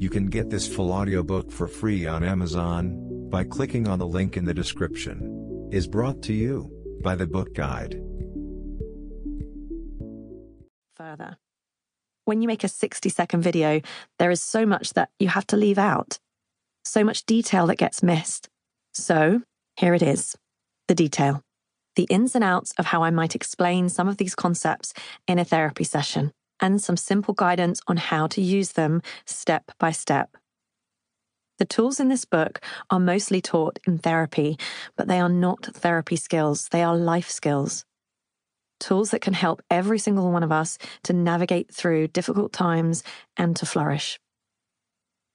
[0.00, 4.36] You can get this full audiobook for free on Amazon by clicking on the link
[4.36, 5.68] in the description.
[5.72, 6.70] Is brought to you
[7.02, 8.00] by the Book Guide.
[10.94, 11.36] Further.
[12.26, 13.80] When you make a 60 second video,
[14.20, 16.20] there is so much that you have to leave out,
[16.84, 18.48] so much detail that gets missed.
[18.94, 19.42] So,
[19.76, 20.36] here it is
[20.86, 21.42] the detail,
[21.96, 24.94] the ins and outs of how I might explain some of these concepts
[25.26, 29.90] in a therapy session and some simple guidance on how to use them step by
[29.92, 30.36] step.
[31.58, 34.58] The tools in this book are mostly taught in therapy,
[34.96, 37.84] but they are not therapy skills, they are life skills.
[38.78, 43.02] Tools that can help every single one of us to navigate through difficult times
[43.36, 44.20] and to flourish.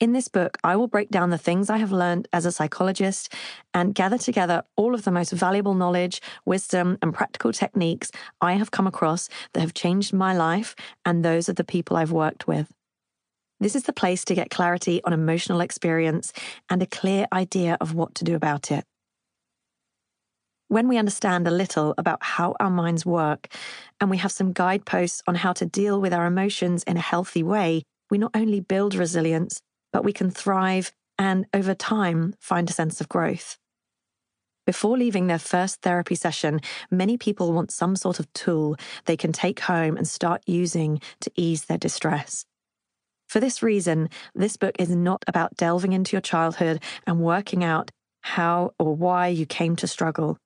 [0.00, 3.34] In this book, I will break down the things I have learned as a psychologist
[3.74, 8.70] and gather together all of the most valuable knowledge, wisdom, and practical techniques I have
[8.70, 12.72] come across that have changed my life and those of the people I've worked with.
[13.60, 16.32] This is the place to get clarity on emotional experience
[16.70, 18.86] and a clear idea of what to do about it.
[20.68, 23.48] When we understand a little about how our minds work
[24.00, 27.42] and we have some guideposts on how to deal with our emotions in a healthy
[27.42, 29.60] way, we not only build resilience,
[29.92, 33.58] but we can thrive and over time find a sense of growth.
[34.66, 36.60] Before leaving their first therapy session,
[36.90, 41.30] many people want some sort of tool they can take home and start using to
[41.34, 42.44] ease their distress.
[43.28, 47.90] For this reason, this book is not about delving into your childhood and working out
[48.22, 50.36] how or why you came to struggle.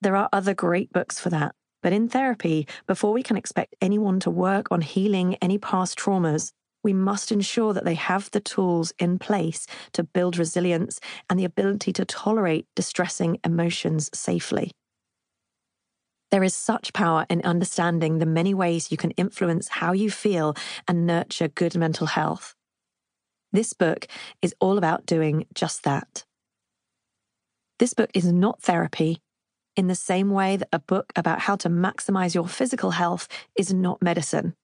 [0.00, 1.54] There are other great books for that.
[1.82, 6.52] But in therapy, before we can expect anyone to work on healing any past traumas,
[6.82, 11.44] we must ensure that they have the tools in place to build resilience and the
[11.44, 14.70] ability to tolerate distressing emotions safely.
[16.30, 20.54] There is such power in understanding the many ways you can influence how you feel
[20.86, 22.54] and nurture good mental health.
[23.52, 24.06] This book
[24.40, 26.24] is all about doing just that.
[27.80, 29.20] This book is not therapy
[29.74, 33.72] in the same way that a book about how to maximize your physical health is
[33.72, 34.54] not medicine.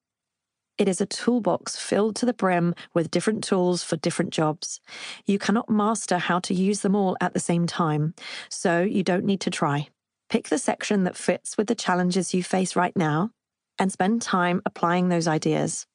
[0.77, 4.79] It is a toolbox filled to the brim with different tools for different jobs.
[5.25, 8.13] You cannot master how to use them all at the same time,
[8.47, 9.87] so you don't need to try.
[10.29, 13.31] Pick the section that fits with the challenges you face right now
[13.79, 15.87] and spend time applying those ideas.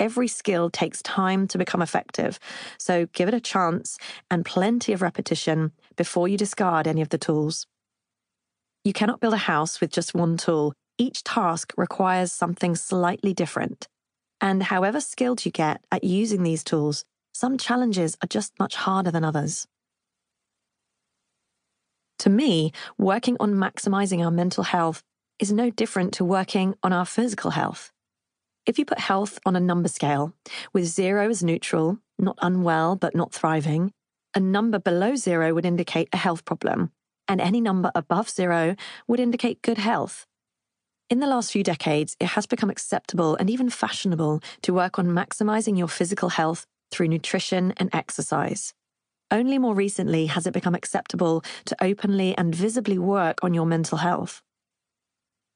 [0.00, 2.40] Every skill takes time to become effective,
[2.76, 3.96] so give it a chance
[4.32, 7.66] and plenty of repetition before you discard any of the tools.
[8.82, 10.72] You cannot build a house with just one tool.
[10.98, 13.86] Each task requires something slightly different.
[14.44, 19.10] And however skilled you get at using these tools, some challenges are just much harder
[19.10, 19.66] than others.
[22.18, 25.02] To me, working on maximizing our mental health
[25.38, 27.90] is no different to working on our physical health.
[28.66, 30.34] If you put health on a number scale,
[30.74, 33.92] with zero as neutral, not unwell but not thriving,
[34.34, 36.92] a number below zero would indicate a health problem,
[37.26, 38.76] and any number above zero
[39.08, 40.26] would indicate good health.
[41.14, 45.06] In the last few decades, it has become acceptable and even fashionable to work on
[45.06, 48.74] maximizing your physical health through nutrition and exercise.
[49.30, 53.98] Only more recently has it become acceptable to openly and visibly work on your mental
[53.98, 54.42] health.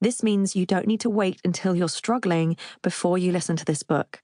[0.01, 3.83] This means you don't need to wait until you're struggling before you listen to this
[3.83, 4.23] book.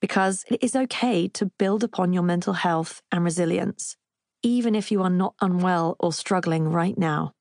[0.00, 3.96] Because it is okay to build upon your mental health and resilience,
[4.42, 7.32] even if you are not unwell or struggling right now.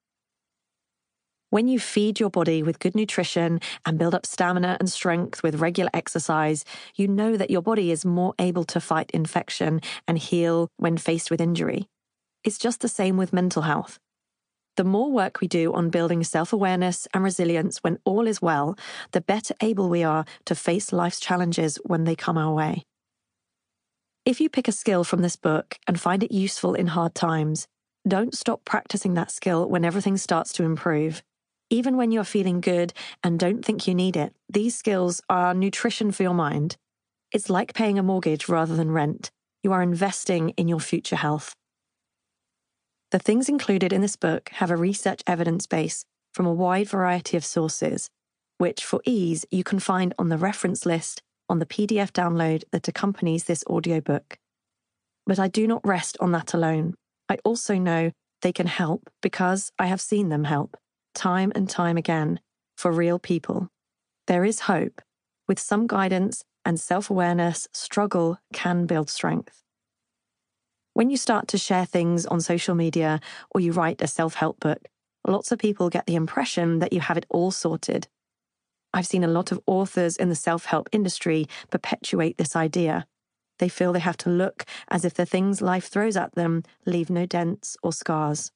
[1.52, 5.60] When you feed your body with good nutrition and build up stamina and strength with
[5.60, 6.64] regular exercise,
[6.96, 11.30] you know that your body is more able to fight infection and heal when faced
[11.30, 11.90] with injury.
[12.46, 14.00] It's just the same with mental health.
[14.78, 18.78] The more work we do on building self awareness and resilience when all is well,
[19.12, 22.86] the better able we are to face life's challenges when they come our way.
[24.24, 27.68] If you pick a skill from this book and find it useful in hard times,
[28.08, 31.22] don't stop practicing that skill when everything starts to improve.
[31.74, 32.92] Even when you're feeling good
[33.24, 36.76] and don't think you need it, these skills are nutrition for your mind.
[37.32, 39.32] It's like paying a mortgage rather than rent.
[39.64, 41.56] You are investing in your future health.
[43.12, 46.04] The things included in this book have a research evidence base
[46.34, 48.10] from a wide variety of sources,
[48.58, 52.90] which for ease you can find on the reference list on the PDF download that
[52.90, 54.38] accompanies this audiobook.
[55.26, 56.96] But I do not rest on that alone.
[57.30, 60.76] I also know they can help because I have seen them help
[61.14, 62.40] time and time again,
[62.78, 63.70] for real people.
[64.28, 65.02] There is hope.
[65.48, 69.64] With some guidance and self awareness, struggle can build strength.
[70.94, 73.20] When you start to share things on social media
[73.52, 74.88] or you write a self help book,
[75.28, 78.08] lots of people get the impression that you have it all sorted.
[78.94, 83.08] I've seen a lot of authors in the self help industry perpetuate this idea.
[83.60, 87.10] They feel they have to look as if the things life throws at them leave
[87.10, 88.52] no dents or scars.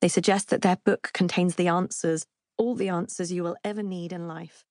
[0.00, 2.26] They suggest that their book contains the answers,
[2.58, 4.65] all the answers you will ever need in life.